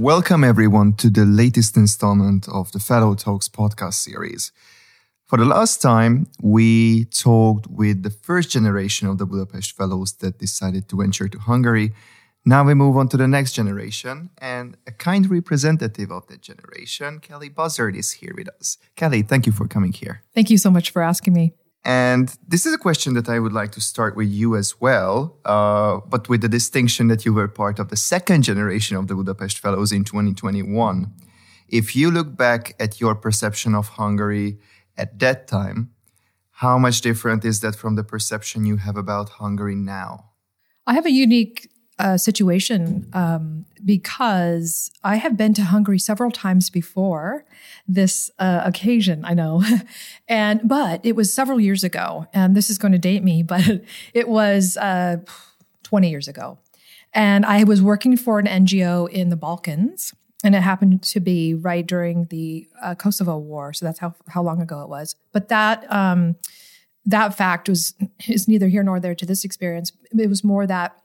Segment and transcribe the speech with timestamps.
[0.00, 4.50] Welcome, everyone, to the latest installment of the Fellow Talks podcast series.
[5.26, 10.38] For the last time, we talked with the first generation of the Budapest Fellows that
[10.38, 11.92] decided to venture to Hungary.
[12.46, 17.20] Now we move on to the next generation, and a kind representative of that generation,
[17.20, 18.78] Kelli Buzzard, is here with us.
[18.96, 20.22] Kelli, thank you for coming here.
[20.34, 21.52] Thank you so much for asking me.
[21.84, 25.38] And this is a question that I would like to start with you as well,
[25.46, 29.14] uh, but with the distinction that you were part of the second generation of the
[29.14, 31.12] Budapest Fellows in 2021.
[31.68, 34.58] If you look back at your perception of Hungary
[34.98, 35.90] at that time,
[36.50, 40.26] how much different is that from the perception you have about Hungary now?
[40.86, 41.69] I have a unique
[42.00, 47.44] uh, situation um, because I have been to Hungary several times before
[47.86, 49.24] this uh, occasion.
[49.24, 49.62] I know,
[50.28, 53.82] and but it was several years ago, and this is going to date me, but
[54.14, 55.18] it was uh,
[55.82, 56.58] twenty years ago,
[57.12, 60.14] and I was working for an NGO in the Balkans.
[60.42, 64.42] And it happened to be right during the uh, Kosovo War, so that's how how
[64.42, 65.14] long ago it was.
[65.32, 66.36] But that um,
[67.04, 67.94] that fact was
[68.26, 69.92] is neither here nor there to this experience.
[70.18, 70.96] It was more that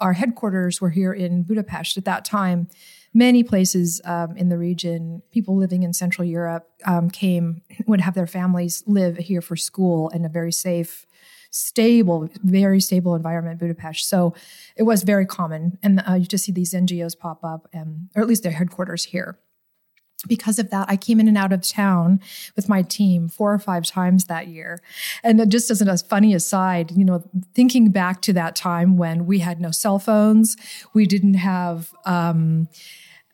[0.00, 2.68] our headquarters were here in Budapest at that time.
[3.12, 8.14] Many places um, in the region, people living in Central Europe um, came, would have
[8.14, 11.06] their families live here for school in a very safe,
[11.50, 14.08] stable, very stable environment, Budapest.
[14.08, 14.34] So
[14.76, 15.78] it was very common.
[15.82, 19.04] And uh, you just see these NGOs pop up, and, or at least their headquarters
[19.04, 19.38] here
[20.26, 22.20] because of that, I came in and out of town
[22.56, 24.82] with my team four or five times that year.
[25.22, 27.24] And it just as a funny aside, you know,
[27.54, 30.56] thinking back to that time when we had no cell phones,
[30.92, 32.68] we didn't have, um,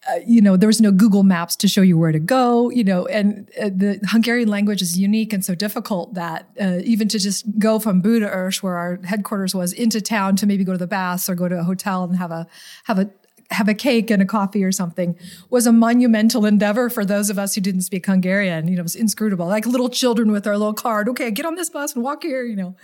[0.08, 2.82] uh, you know, there was no Google Maps to show you where to go, you
[2.82, 7.18] know, and uh, the Hungarian language is unique and so difficult that uh, even to
[7.18, 10.86] just go from Budaörs, where our headquarters was, into town to maybe go to the
[10.86, 12.46] baths or go to a hotel and have a
[12.84, 13.10] have a
[13.50, 15.18] have a cake and a coffee or something
[15.48, 18.68] was a monumental endeavor for those of us who didn't speak Hungarian.
[18.68, 21.08] You know, it was inscrutable, like little children with our little card.
[21.08, 22.44] Okay, get on this bus and walk here.
[22.44, 22.76] You know,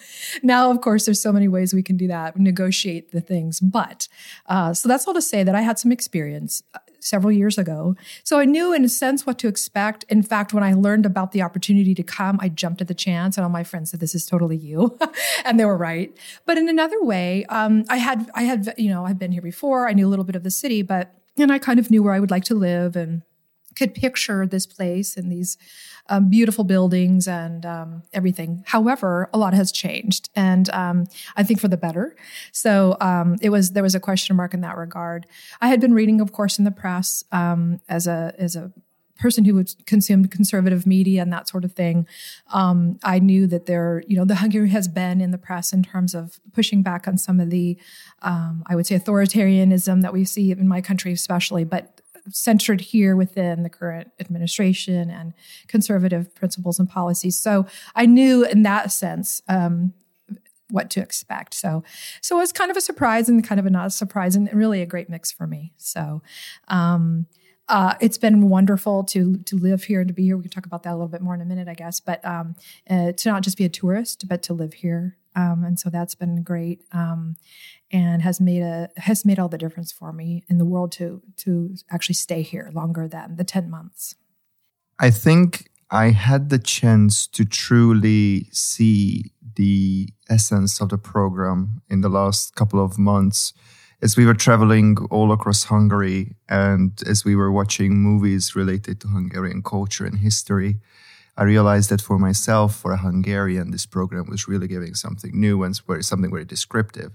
[0.42, 3.60] now of course there's so many ways we can do that, negotiate the things.
[3.60, 4.08] But
[4.46, 6.62] uh, so that's all to say that I had some experience
[7.06, 7.94] several years ago.
[8.24, 10.04] So I knew in a sense what to expect.
[10.08, 13.36] In fact, when I learned about the opportunity to come, I jumped at the chance
[13.36, 14.98] and all my friends said, this is totally you.
[15.44, 16.16] and they were right.
[16.44, 19.88] But in another way, um, I had, I had, you know, I'd been here before.
[19.88, 22.14] I knew a little bit of the city, but, and I kind of knew where
[22.14, 23.22] I would like to live and
[23.76, 25.56] could picture this place and these
[26.08, 28.64] um, beautiful buildings and um, everything.
[28.66, 31.06] However, a lot has changed, and um,
[31.36, 32.16] I think for the better.
[32.52, 35.26] So um, it was there was a question mark in that regard.
[35.60, 38.72] I had been reading, of course, in the press um, as a as a
[39.18, 42.06] person who would consume conservative media and that sort of thing,
[42.52, 45.82] um, I knew that there, you know, the Hungary has been in the press in
[45.82, 47.78] terms of pushing back on some of the,
[48.22, 51.64] um, I would say, authoritarianism that we see in my country, especially.
[51.64, 51.95] But
[52.30, 55.32] centered here within the current administration and
[55.66, 57.38] conservative principles and policies.
[57.38, 59.92] So I knew in that sense um,
[60.70, 61.54] what to expect.
[61.54, 61.84] So,
[62.20, 64.52] so it was kind of a surprise and kind of a not a surprise, and
[64.52, 65.72] really a great mix for me.
[65.76, 66.22] So,
[66.68, 67.26] um,
[67.68, 70.36] uh, it's been wonderful to to live here and to be here.
[70.36, 71.98] We can talk about that a little bit more in a minute, I guess.
[72.00, 72.54] But um,
[72.88, 76.14] uh, to not just be a tourist, but to live here, um, and so that's
[76.14, 76.82] been great.
[76.92, 77.36] Um,
[77.90, 81.22] and has made a has made all the difference for me in the world to
[81.36, 84.16] to actually stay here longer than the 10 months
[84.98, 92.00] i think i had the chance to truly see the essence of the program in
[92.00, 93.52] the last couple of months
[94.02, 99.08] as we were traveling all across hungary and as we were watching movies related to
[99.08, 100.80] hungarian culture and history
[101.36, 105.62] I realized that for myself, for a Hungarian, this program was really giving something new
[105.62, 107.12] and something very descriptive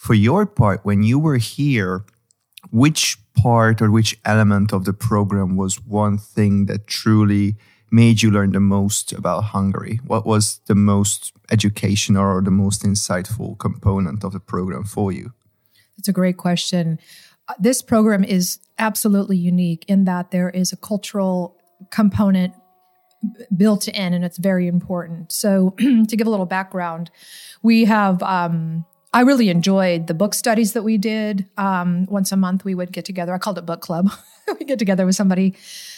[0.00, 2.06] for your part, when you were here,
[2.70, 7.56] which part or which element of the program was one thing that truly
[7.90, 10.00] made you learn the most about Hungary?
[10.06, 15.34] What was the most educational or the most insightful component of the program for you?
[15.98, 16.98] That's a great question.
[17.46, 21.58] Uh, this program is absolutely unique in that there is a cultural
[21.90, 22.54] component
[23.56, 25.32] built in, and it's very important.
[25.32, 27.10] So, to give a little background,
[27.62, 31.48] we have um, I really enjoyed the book studies that we did.
[31.56, 33.34] Um, once a month, we would get together.
[33.34, 34.10] I called it book club.
[34.58, 35.56] we get together with somebody,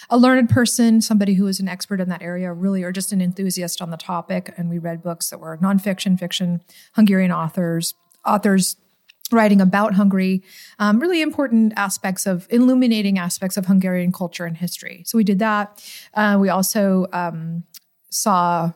[0.09, 3.21] a learned person, somebody who is an expert in that area, really, or just an
[3.21, 4.55] enthusiast on the topic.
[4.57, 6.63] And we read books that were nonfiction, fiction,
[6.95, 8.77] Hungarian authors, authors
[9.33, 10.43] writing about Hungary,
[10.79, 15.03] um, really important aspects of illuminating aspects of Hungarian culture and history.
[15.07, 15.83] So we did that.
[16.15, 17.65] Uh, we also um,
[18.11, 18.73] saw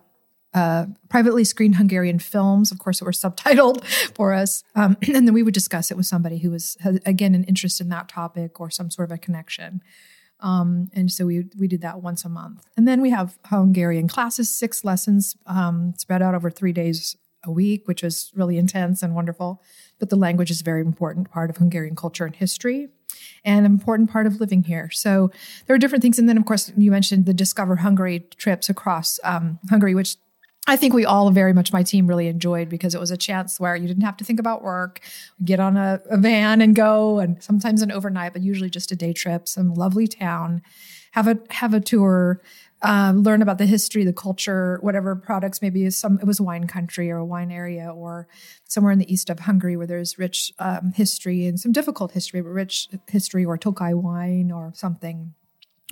[0.54, 4.62] uh, privately screened Hungarian films, of course, that were subtitled for us.
[4.74, 7.88] Um, and then we would discuss it with somebody who was, again, an interest in
[7.90, 9.82] that topic or some sort of a connection.
[10.40, 12.66] Um, and so we we did that once a month.
[12.76, 17.50] And then we have Hungarian classes, six lessons um, spread out over three days a
[17.50, 19.62] week, which was really intense and wonderful.
[19.98, 22.88] But the language is a very important part of Hungarian culture and history
[23.44, 24.90] and an important part of living here.
[24.90, 25.30] So
[25.66, 26.18] there are different things.
[26.18, 30.16] And then, of course, you mentioned the Discover Hungary trips across um, Hungary, which
[30.68, 33.60] I think we all very much my team really enjoyed because it was a chance
[33.60, 35.00] where you didn't have to think about work,
[35.44, 38.96] get on a, a, van and go, and sometimes an overnight, but usually just a
[38.96, 40.62] day trip, some lovely town,
[41.12, 42.42] have a have a tour,
[42.86, 45.60] um, learn about the history, the culture, whatever products.
[45.60, 48.28] Maybe some it was wine country or a wine area, or
[48.64, 52.40] somewhere in the east of Hungary where there's rich um, history and some difficult history,
[52.40, 55.34] but rich history, or Tokaj wine or something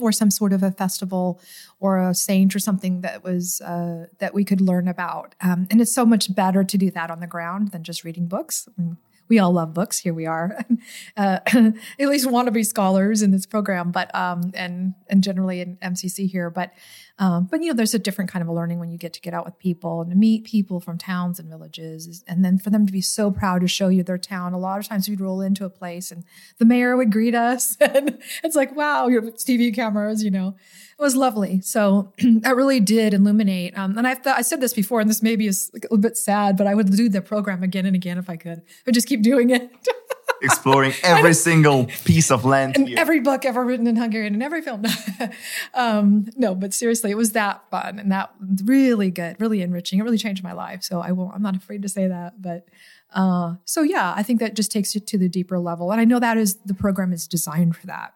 [0.00, 1.40] or some sort of a festival
[1.78, 5.34] or a saint or something that was uh, that we could learn about.
[5.40, 8.26] Um, and it's so much better to do that on the ground than just reading
[8.26, 8.68] books.
[9.28, 9.98] We all love books.
[9.98, 10.64] Here we are,
[11.16, 15.60] uh, at least want to be scholars in this program, but um, and and generally
[15.60, 16.50] in MCC here.
[16.50, 16.72] But
[17.18, 19.20] um, but you know, there's a different kind of a learning when you get to
[19.20, 22.86] get out with people and meet people from towns and villages, and then for them
[22.86, 24.52] to be so proud to show you their town.
[24.52, 26.24] A lot of times we'd roll into a place and
[26.58, 30.54] the mayor would greet us, and it's like, wow, your TV cameras, you know
[30.98, 31.60] it was lovely.
[31.60, 33.76] So that really did illuminate.
[33.76, 36.56] Um, and I I said this before, and this maybe is a little bit sad,
[36.56, 38.58] but I would do the program again and again if I could.
[38.58, 39.70] I would just keep doing it.
[40.44, 42.76] Exploring every single piece of land.
[42.76, 42.98] And here.
[42.98, 44.84] every book ever written in Hungarian and every film.
[45.74, 48.32] um, no, but seriously, it was that fun and that
[48.64, 49.98] really good, really enriching.
[49.98, 50.82] It really changed my life.
[50.82, 52.40] So I won't, I'm not afraid to say that.
[52.40, 52.66] But
[53.12, 55.92] uh, so yeah, I think that just takes you to the deeper level.
[55.92, 58.14] And I know that is the program is designed for that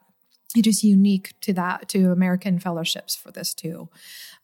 [0.56, 3.88] it is unique to that to American fellowships for this too,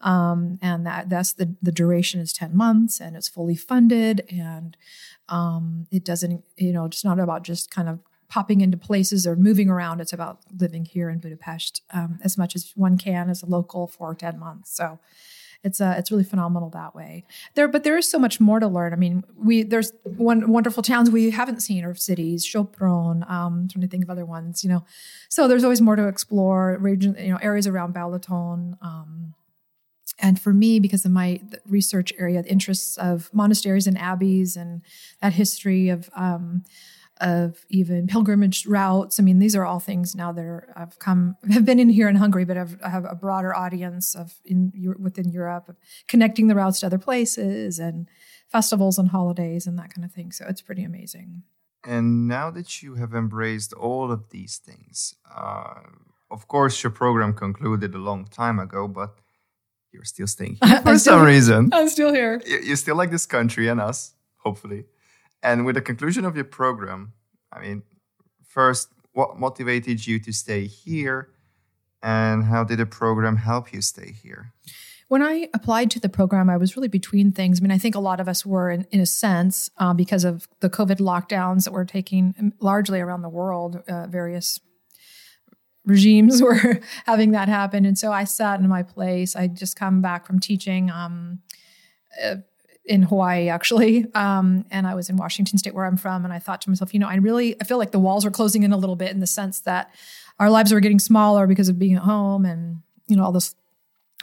[0.03, 4.77] um, and that that's the the duration is ten months and it's fully funded and
[5.29, 9.37] um, it doesn't you know it's not about just kind of popping into places or
[9.37, 10.01] moving around.
[10.01, 13.87] It's about living here in Budapest um, as much as one can as a local
[13.87, 14.75] for ten months.
[14.75, 14.99] So
[15.65, 17.25] it's uh, it's really phenomenal that way.
[17.55, 18.93] There, but there is so much more to learn.
[18.93, 23.29] I mean, we there's one wonderful towns we haven't seen or cities, Sopron.
[23.29, 24.85] Um, trying to think of other ones, you know.
[25.31, 26.77] So there's always more to explore.
[26.81, 28.77] Region, you know, areas around Balaton.
[28.83, 29.35] Um,
[30.19, 34.83] and for me, because of my research area, the interests of monasteries and abbeys and
[35.21, 36.65] that history of um,
[37.21, 39.21] of even pilgrimage routes.
[39.21, 42.09] I mean, these are all things now that are, have come have been in here
[42.09, 45.77] in Hungary, but have, have a broader audience of in within Europe,
[46.09, 48.09] connecting the routes to other places and
[48.49, 50.33] festivals and holidays and that kind of thing.
[50.33, 51.43] So it's pretty amazing.
[51.85, 55.81] And now that you have embraced all of these things, uh,
[56.31, 59.19] of course, your program concluded a long time ago, but
[59.95, 61.71] you're still staying here for some reason.
[61.73, 62.43] I'm still here.
[62.45, 64.85] You, you still like this country and us, hopefully.
[65.43, 67.13] And with the conclusion of your program,
[67.53, 67.83] I mean,
[68.47, 71.31] first, what motivated you to stay here?
[72.03, 74.53] And how did the program help you stay here?
[75.09, 77.61] When I applied to the program, I was really between things.
[77.61, 80.25] I mean, I think a lot of us were, in, in a sense, uh, because
[80.25, 84.59] of the COVID lockdowns that were taking um, largely around the world, uh, various
[85.87, 87.85] regimes were having that happen.
[87.85, 89.37] And so I sat in my place.
[89.37, 91.41] I just come back from teaching um,
[92.23, 92.37] uh,
[92.85, 96.39] in Hawaii actually, um, and I was in Washington State where I'm from, and I
[96.39, 98.73] thought to myself, you know, I really I feel like the walls are closing in
[98.73, 99.91] a little bit in the sense that
[100.39, 103.55] our lives are getting smaller because of being at home and you know all this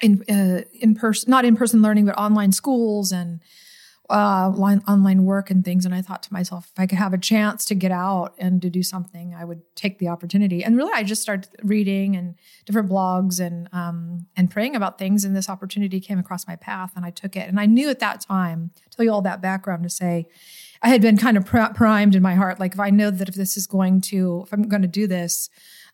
[0.01, 3.39] in uh, in person not in person learning but online schools and
[4.11, 5.85] uh, line, online work and things.
[5.85, 8.61] And I thought to myself, if I could have a chance to get out and
[8.61, 10.63] to do something, I would take the opportunity.
[10.63, 15.23] And really, I just started reading and different blogs and um, and praying about things.
[15.23, 17.47] And this opportunity came across my path, and I took it.
[17.47, 20.27] And I knew at that time, tell you all that background to say,
[20.81, 22.59] I had been kind of primed in my heart.
[22.59, 25.07] Like if I know that if this is going to, if I'm going to do
[25.07, 25.49] this,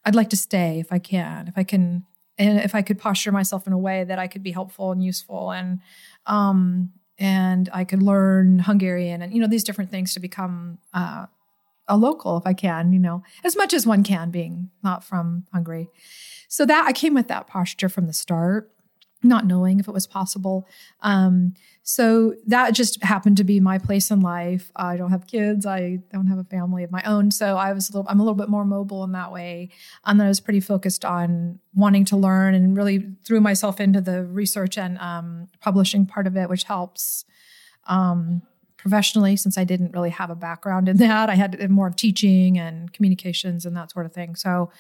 [0.06, 2.06] I'd like to stay if I can, if I can,
[2.38, 5.04] and if I could posture myself in a way that I could be helpful and
[5.04, 5.80] useful and
[6.26, 11.26] um, and I could learn Hungarian and you know these different things to become uh,
[11.88, 15.46] a local if I can, you know, as much as one can, being not from
[15.54, 15.90] Hungary.
[16.48, 18.72] So that I came with that posture from the start.
[19.24, 20.68] Not knowing if it was possible.
[21.02, 24.72] Um, so that just happened to be my place in life.
[24.76, 25.66] I don't have kids.
[25.66, 27.32] I don't have a family of my own.
[27.32, 29.70] So I was a little, I'm a little bit more mobile in that way.
[30.06, 34.02] And then I was pretty focused on wanting to learn and really threw myself into
[34.02, 37.26] the research and um, publishing part of it, which helps
[37.88, 38.42] um,
[38.88, 41.30] professionally since I didn't really have a background in that.
[41.30, 44.36] I had more of teaching and communications and that sort of thing.
[44.36, 44.72] So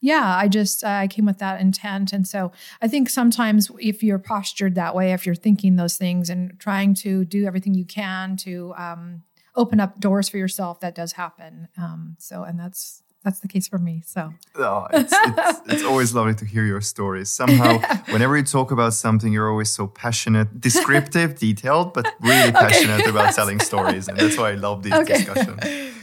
[0.00, 2.52] yeah, I just uh, I came with that intent, and so
[2.82, 6.92] I think sometimes if you're postured that way, if you're thinking those things and trying
[6.96, 9.22] to do everything you can to um,
[9.56, 11.68] open up doors for yourself, that does happen.
[11.78, 14.02] Um, so, and that's that's the case for me.
[14.04, 17.30] So, oh, it's, it's, it's, always lovely to hear your stories.
[17.30, 17.78] Somehow,
[18.10, 23.10] whenever you talk about something, you're always so passionate, descriptive, detailed, but really passionate okay.
[23.10, 25.24] about telling stories, and that's why I love these okay.
[25.24, 25.94] discussions.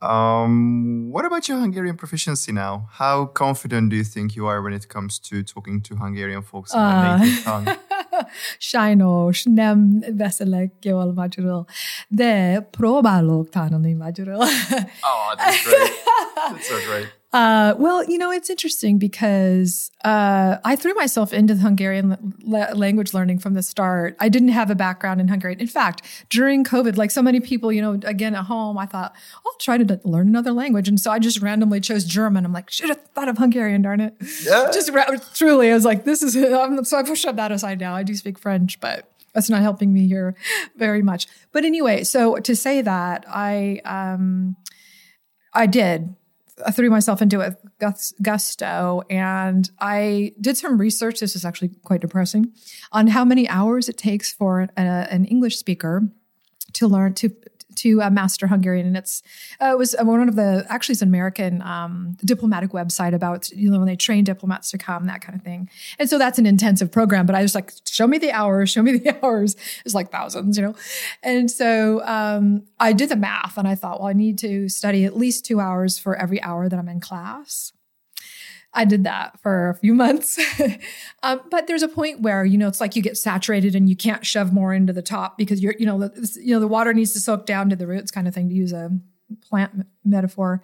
[0.00, 2.88] Um, what about your Hungarian proficiency now?
[2.90, 6.72] How confident do you think you are when it comes to talking to Hungarian folks
[6.74, 7.64] in uh, their native tongue?
[8.58, 11.64] Sajnos nem beszélek jól magyarul,
[12.08, 14.34] de próbálok tanulni magyarul.
[14.34, 14.46] oh,
[15.36, 15.92] that's great.
[16.50, 17.21] That's so great.
[17.32, 22.72] Uh, well, you know, it's interesting because uh, I threw myself into the Hungarian la-
[22.74, 24.16] language learning from the start.
[24.20, 25.58] I didn't have a background in Hungarian.
[25.58, 29.14] In fact, during COVID, like so many people, you know, again at home, I thought,
[29.46, 30.88] I'll try to learn another language.
[30.88, 32.44] And so I just randomly chose German.
[32.44, 34.14] I'm like, should have thought of Hungarian, darn it.
[34.44, 34.70] Yeah.
[34.70, 37.94] Just ra- truly, I was like, this is, um, so I pushed that aside now.
[37.94, 40.34] I do speak French, but that's not helping me here
[40.76, 41.26] very much.
[41.50, 44.56] But anyway, so to say that, I, um,
[45.54, 46.14] I did
[46.64, 51.20] I threw myself into it with gusto and I did some research.
[51.20, 52.52] This is actually quite depressing
[52.92, 56.02] on how many hours it takes for an uh, English speaker
[56.74, 57.30] to learn to
[57.76, 59.22] to uh, master Hungarian, and it's
[59.60, 63.70] uh, it was one of the actually it's an American um, diplomatic website about you
[63.70, 65.68] know when they train diplomats to come that kind of thing.
[65.98, 67.26] And so that's an intensive program.
[67.26, 69.56] But I was like, show me the hours, show me the hours.
[69.84, 70.74] It's like thousands, you know.
[71.22, 75.04] And so um, I did the math, and I thought, well, I need to study
[75.04, 77.72] at least two hours for every hour that I'm in class.
[78.74, 80.38] I did that for a few months.
[81.22, 83.96] um, but there's a point where, you know, it's like you get saturated and you
[83.96, 86.94] can't shove more into the top because you're, you know, the, you know, the water
[86.94, 88.90] needs to soak down to the roots kind of thing to use a
[89.42, 90.62] plant metaphor.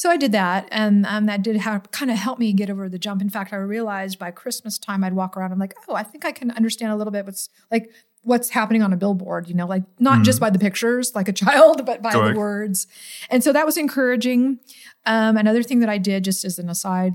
[0.00, 2.88] So I did that, and um, that did have, kind of help me get over
[2.88, 3.20] the jump.
[3.20, 5.52] In fact, I realized by Christmas time, I'd walk around.
[5.52, 7.90] I'm like, oh, I think I can understand a little bit what's like
[8.22, 9.46] what's happening on a billboard.
[9.46, 10.24] You know, like not mm.
[10.24, 12.32] just by the pictures, like a child, but by Correct.
[12.32, 12.86] the words.
[13.28, 14.60] And so that was encouraging.
[15.04, 17.14] Um, another thing that I did, just as an aside,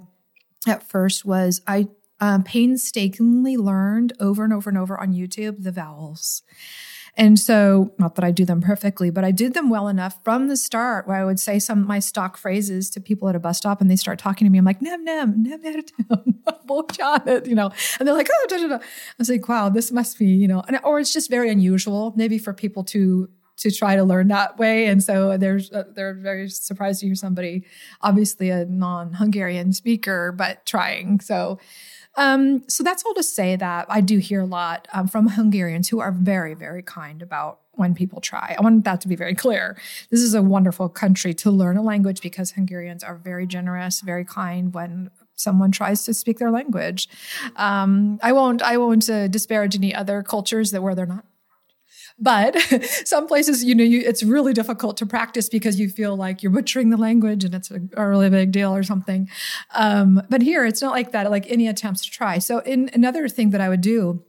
[0.67, 1.87] at first was I
[2.19, 6.43] um, painstakingly learned over and over and over on YouTube the vowels.
[7.17, 10.49] And so, not that I do them perfectly, but I did them well enough from
[10.49, 13.39] the start where I would say some of my stock phrases to people at a
[13.39, 14.57] bus stop and they start talking to me.
[14.57, 18.75] I'm like, nem, nem, nem, it, you know, and they're like, oh, da, da, da.
[18.75, 18.79] I
[19.17, 22.37] was like, wow, this must be, you know, and, or it's just very unusual maybe
[22.37, 23.29] for people to
[23.65, 24.85] to try to learn that way.
[24.85, 27.63] And so there's uh, they're very surprised to hear somebody,
[28.01, 31.19] obviously a non-Hungarian speaker, but trying.
[31.19, 31.59] So.
[32.17, 35.89] Um, so that's all to say that I do hear a lot um, from Hungarians
[35.89, 38.55] who are very, very kind about when people try.
[38.57, 39.77] I want that to be very clear.
[40.11, 44.23] This is a wonderful country to learn a language because Hungarians are very generous, very
[44.23, 47.09] kind when someone tries to speak their language.
[47.57, 48.61] Um, I won't.
[48.61, 51.25] I won't uh, disparage any other cultures that where they're not
[52.17, 52.57] but
[53.05, 56.51] some places, you know, you, it's really difficult to practice because you feel like you're
[56.51, 59.29] butchering the language and it's a, a really big deal or something.
[59.73, 62.39] Um, but here, it's not like that, like any attempts to try.
[62.39, 64.23] So, in another thing that I would do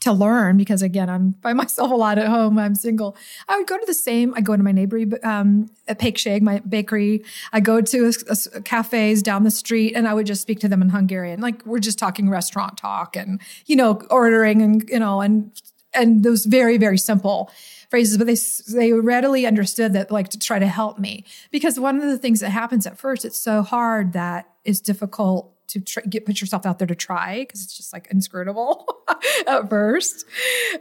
[0.00, 3.16] to learn because again i'm by myself a lot at home i'm single
[3.48, 7.22] i would go to the same i go to my neighboring um Pékség, my bakery
[7.52, 10.68] i go to a, a, cafes down the street and i would just speak to
[10.68, 14.98] them in hungarian like we're just talking restaurant talk and you know ordering and you
[14.98, 15.50] know and
[15.94, 17.50] and those very very simple
[17.90, 18.36] phrases but they
[18.72, 21.24] they readily understood that like to try to help me.
[21.50, 25.52] Because one of the things that happens at first it's so hard that it's difficult
[25.70, 28.86] to try, get put yourself out there to try because it's just like inscrutable
[29.46, 30.24] at first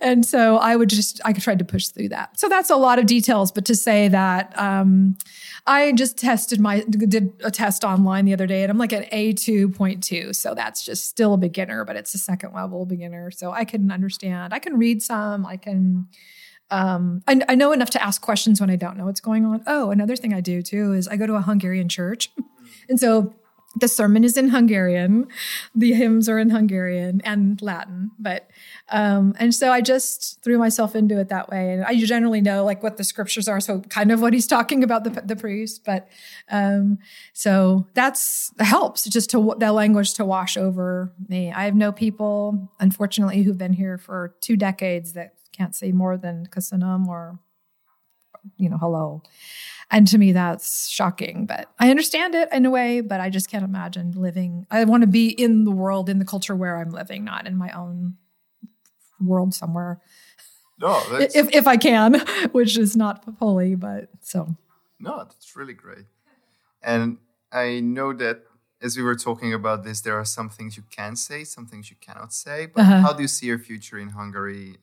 [0.02, 3.00] and so i would just i tried to push through that so that's a lot
[3.00, 5.16] of details but to say that um,
[5.70, 9.10] I just tested my did a test online the other day and I'm like at
[9.12, 10.36] A2.2.
[10.36, 13.30] So that's just still a beginner, but it's a second level beginner.
[13.30, 14.52] So I can understand.
[14.54, 15.46] I can read some.
[15.46, 16.08] I can
[16.72, 19.64] um, I, I know enough to ask questions when I don't know what's going on.
[19.66, 22.32] Oh, another thing I do too is I go to a Hungarian church.
[22.90, 23.34] and so
[23.76, 25.28] the sermon is in Hungarian,
[25.76, 28.50] the hymns are in Hungarian and Latin, but
[28.90, 32.66] um, and so I just threw myself into it that way, and I generally know
[32.66, 35.84] like what the scriptures are, so kind of what he's talking about the the priest,
[35.86, 36.08] but
[36.50, 36.98] um,
[37.34, 41.52] so that's helps just to the language to wash over me.
[41.52, 46.18] I have no people, unfortunately, who've been here for two decades that can't say more
[46.18, 47.40] than köszönöm or
[48.58, 49.22] you know hello
[49.92, 51.46] and to me, that's shocking.
[51.46, 54.68] But I understand it in a way, but I just can't imagine living.
[54.70, 57.58] I want to be in the world, in the culture where I'm living, not in
[57.58, 58.16] my own
[59.20, 60.00] world somewhere.
[60.80, 62.20] No, if if I can,
[62.52, 64.56] which is not fully, but so.
[65.00, 66.06] No, that's really great.
[66.84, 67.18] And
[67.52, 68.44] I know that
[68.82, 71.90] as we were talking about this, there are some things you can say, some things
[71.90, 72.68] you cannot say.
[72.68, 73.02] But uh-huh.
[73.02, 74.78] how do you see your future in Hungary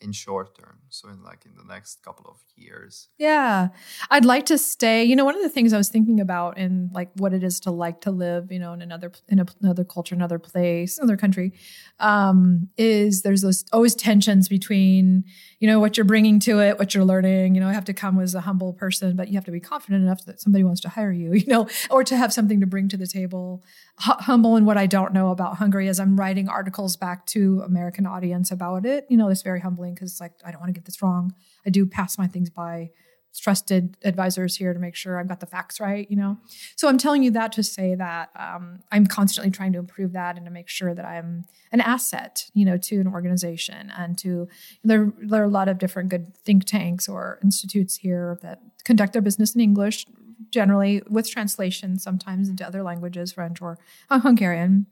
[0.00, 3.08] in short term so in like in the next couple of years.
[3.18, 3.68] Yeah.
[4.10, 6.90] I'd like to stay you know one of the things i was thinking about in
[6.92, 10.14] like what it is to like to live you know in another in another culture
[10.14, 11.52] another place another country
[12.00, 15.24] um, is there's those always tensions between
[15.60, 17.92] you know what you're bringing to it what you're learning you know i have to
[17.92, 20.80] come as a humble person but you have to be confident enough that somebody wants
[20.80, 23.62] to hire you you know or to have something to bring to the table.
[24.00, 27.62] H- humble in what i don't know about hungary as i'm writing articles back to
[27.62, 30.78] american audience about it you know it's very humbling because like i don't want to
[30.78, 31.34] get this wrong.
[31.66, 32.90] I do pass my things by
[33.38, 36.38] trusted advisors here to make sure I've got the facts right, you know?
[36.76, 40.36] So I'm telling you that to say that um, I'm constantly trying to improve that
[40.36, 44.48] and to make sure that I'm an asset, you know, to an organization and to,
[44.82, 49.12] there, there are a lot of different good think tanks or institutes here that conduct
[49.12, 50.06] their business in English,
[50.50, 53.78] generally with translation sometimes into other languages, French or
[54.10, 54.86] uh, Hungarian.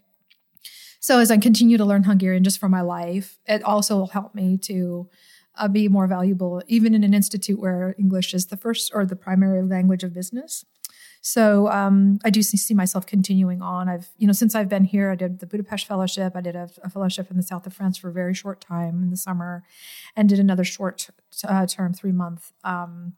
[1.00, 4.34] So as I continue to learn Hungarian just for my life, it also will help
[4.34, 5.08] me to
[5.56, 9.16] uh, be more valuable, even in an institute where English is the first or the
[9.16, 10.64] primary language of business.
[11.20, 13.88] So um, I do see myself continuing on.
[13.88, 16.36] I've, you know, since I've been here, I did the Budapest Fellowship.
[16.36, 19.02] I did a, a fellowship in the south of France for a very short time
[19.02, 19.64] in the summer,
[20.14, 21.10] and did another short
[21.42, 23.14] uh, term, three month um,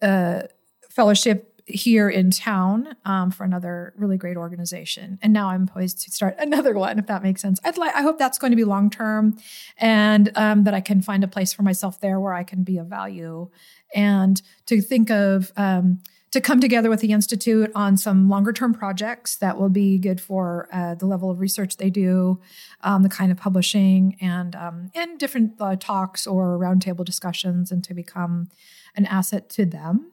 [0.00, 0.42] uh,
[0.88, 5.18] fellowship here in town um, for another really great organization.
[5.22, 7.60] And now I'm poised to start another one, if that makes sense.
[7.64, 9.38] I'd like, I hope that's going to be long term
[9.78, 12.78] and um, that I can find a place for myself there where I can be
[12.78, 13.50] of value.
[13.94, 16.00] And to think of, um,
[16.30, 20.20] to come together with the Institute on some longer term projects that will be good
[20.20, 22.40] for uh, the level of research they do,
[22.82, 27.82] um, the kind of publishing, and um, and different uh, talks or roundtable discussions, and
[27.82, 28.48] to become
[28.94, 30.12] an asset to them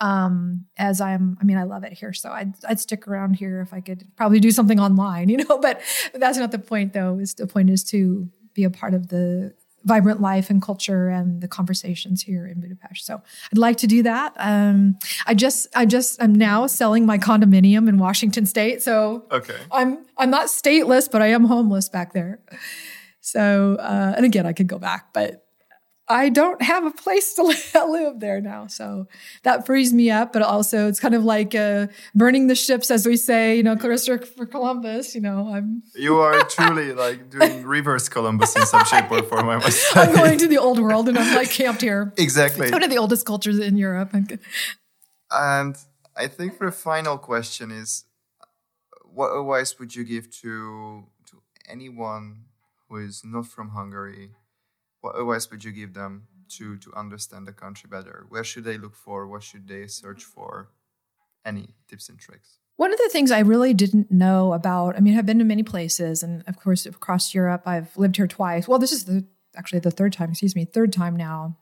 [0.00, 2.12] um, as I'm, I mean, I love it here.
[2.12, 5.58] So I'd, I'd stick around here if I could probably do something online, you know,
[5.58, 5.80] but
[6.14, 7.18] that's not the point though.
[7.18, 11.40] Is the point is to be a part of the vibrant life and culture and
[11.40, 13.06] the conversations here in Budapest.
[13.06, 14.34] So I'd like to do that.
[14.36, 18.82] Um, I just, I just, I'm now selling my condominium in Washington State.
[18.82, 22.40] So okay, I'm, I'm not stateless, but I am homeless back there.
[23.20, 25.47] So, uh, and again, I could go back, but
[26.10, 27.42] I don't have a place to
[27.86, 28.66] live there now.
[28.66, 29.06] So
[29.42, 30.32] that frees me up.
[30.32, 33.76] But also, it's kind of like uh, burning the ships, as we say, you know,
[33.76, 35.14] Christopher for Columbus.
[35.14, 35.82] You know, I'm.
[35.94, 39.48] you are truly like doing reverse Columbus in some shape or form.
[39.48, 40.00] I must say.
[40.00, 42.12] I'm going to the old world and I'm like camped here.
[42.28, 42.66] Exactly.
[42.66, 44.12] It's one of the oldest cultures in Europe.
[45.30, 45.76] And
[46.16, 48.04] I think for the final question is
[49.02, 52.44] what advice would you give to to anyone
[52.88, 54.32] who is not from Hungary
[55.08, 58.26] what advice would you give them to to understand the country better?
[58.28, 59.26] Where should they look for?
[59.26, 60.70] What should they search for?
[61.44, 62.58] Any tips and tricks?
[62.76, 65.62] One of the things I really didn't know about, I mean, I've been to many
[65.64, 68.68] places, and of course, across Europe, I've lived here twice.
[68.68, 71.56] Well, this is the actually the third time, excuse me, third time now.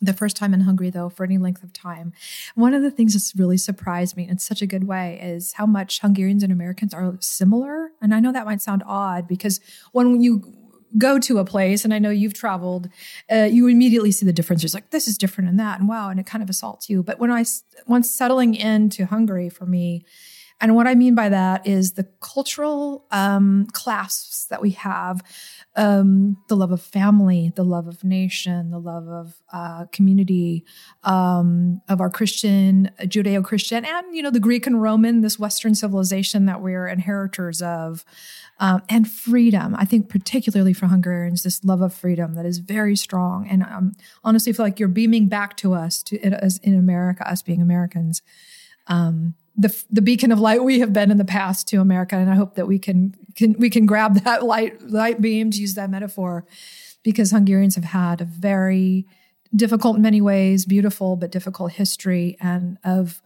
[0.00, 2.12] The first time in Hungary, though, for any length of time.
[2.54, 5.66] One of the things that's really surprised me in such a good way is how
[5.66, 7.90] much Hungarians and Americans are similar.
[8.00, 9.58] And I know that might sound odd because
[9.90, 10.57] when you
[10.96, 12.88] go to a place, and I know you've traveled,
[13.30, 14.64] uh, you immediately see the difference.
[14.64, 17.02] It's like this is different and that, and wow, and it kind of assaults you.
[17.02, 17.44] But when I
[17.86, 20.04] once settling into Hungary for me,
[20.60, 25.22] and what I mean by that is the cultural um, clasps that we have
[25.76, 30.64] um, the love of family, the love of nation, the love of uh, community,
[31.04, 35.76] um, of our Christian, Judeo Christian, and, you know, the Greek and Roman, this Western
[35.76, 38.04] civilization that we're inheritors of
[38.58, 39.76] um, and freedom.
[39.76, 43.46] I think particularly for Hungarians, this love of freedom that is very strong.
[43.48, 43.92] And um,
[44.24, 47.62] honestly, I feel like you're beaming back to us, to as in America, us being
[47.62, 48.22] Americans,
[48.88, 52.16] um, the the beacon of light we have been in the past to America.
[52.16, 55.60] And I hope that we can can we can grab that light light beam to
[55.60, 56.46] use that metaphor,
[57.02, 59.06] because Hungarians have had a very
[59.54, 63.20] difficult in many ways, beautiful but difficult history and of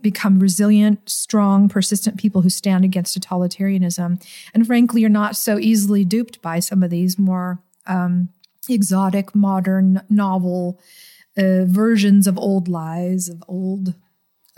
[0.00, 4.22] become resilient, strong, persistent people who stand against totalitarianism.
[4.54, 8.30] And frankly, you're not so easily duped by some of these more um,
[8.66, 10.80] exotic, modern, novel
[11.36, 13.94] uh, versions of old lies, of old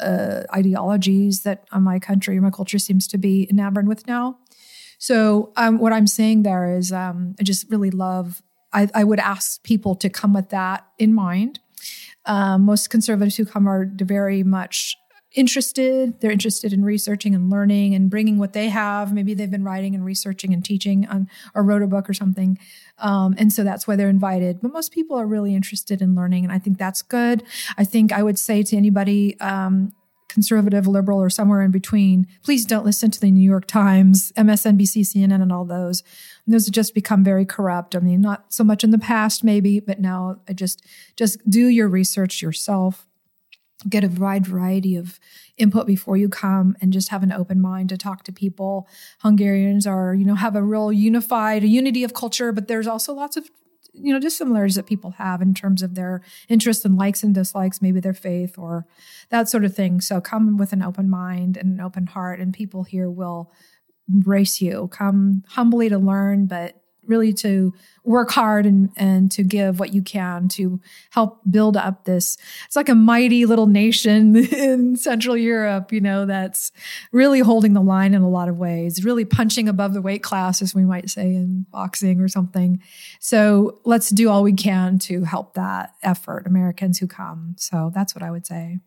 [0.00, 4.38] uh, ideologies that my country, or my culture seems to be enamored with now.
[4.98, 8.42] So, um, what I'm saying there is, um, I just really love.
[8.72, 11.58] I, I, would ask people to come with that in mind.
[12.26, 14.96] Um, most conservatives who come are very much
[15.34, 16.20] interested.
[16.20, 19.12] They're interested in researching and learning and bringing what they have.
[19.12, 22.58] Maybe they've been writing and researching and teaching on, or wrote a book or something.
[22.98, 24.60] Um, and so that's why they're invited.
[24.60, 26.44] But most people are really interested in learning.
[26.44, 27.42] And I think that's good.
[27.78, 29.92] I think I would say to anybody, um,
[30.28, 35.00] conservative, liberal, or somewhere in between, please don't listen to the New York Times, MSNBC,
[35.02, 36.04] CNN, and all those.
[36.46, 37.96] Those have just become very corrupt.
[37.96, 40.84] I mean, not so much in the past, maybe, but now I just
[41.16, 43.06] just do your research yourself
[43.88, 45.18] get a wide variety of
[45.56, 48.88] input before you come and just have an open mind to talk to people.
[49.20, 53.12] Hungarians are you know have a real unified a unity of culture but there's also
[53.12, 53.48] lots of
[53.92, 57.82] you know dissimilarities that people have in terms of their interests and likes and dislikes
[57.82, 58.86] maybe their faith or
[59.30, 60.00] that sort of thing.
[60.00, 63.52] So come with an open mind and an open heart and people here will
[64.08, 64.88] embrace you.
[64.92, 66.79] Come humbly to learn but
[67.10, 72.04] really to work hard and, and to give what you can to help build up
[72.04, 72.38] this.
[72.64, 76.72] It's like a mighty little nation in Central Europe, you know, that's
[77.12, 80.62] really holding the line in a lot of ways, really punching above the weight class,
[80.62, 82.80] as we might say in boxing or something.
[83.18, 87.56] So let's do all we can to help that effort, Americans who come.
[87.58, 88.78] So that's what I would say.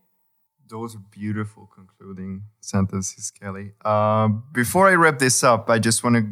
[0.69, 3.73] Those are beautiful concluding sentences, Kelli.
[3.85, 6.25] Uh, before I wrap this up, I just want to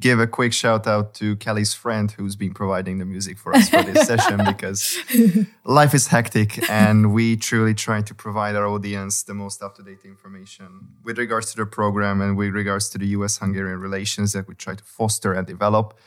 [0.00, 3.68] give a quick shout out to Kelli's friend who's been providing the music for us
[3.68, 4.98] for this session because
[5.64, 9.82] life is hectic and we truly try to provide our audience the most up to
[9.82, 14.32] date information with regards to the program and with regards to the US Hungarian relations
[14.32, 15.98] that we try to foster and develop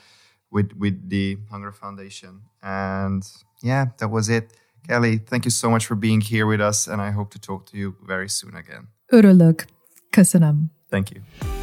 [0.52, 2.42] with, with the Hungary Foundation.
[2.62, 3.24] And
[3.62, 4.54] yeah, that was it.
[4.88, 7.66] Kelly, thank you so much for being here with us and I hope to talk
[7.68, 8.88] to you very soon again.
[9.08, 9.66] Örülök.
[10.10, 10.72] Köszönöm.
[10.90, 11.63] Thank you.